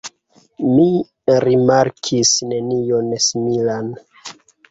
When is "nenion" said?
2.53-3.13